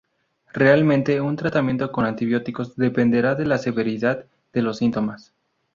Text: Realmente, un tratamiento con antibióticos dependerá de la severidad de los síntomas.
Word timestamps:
Realmente, 0.51 1.21
un 1.21 1.35
tratamiento 1.35 1.91
con 1.91 2.05
antibióticos 2.05 2.75
dependerá 2.75 3.35
de 3.35 3.45
la 3.45 3.59
severidad 3.59 4.25
de 4.51 4.63
los 4.63 4.77
síntomas. 4.79 5.31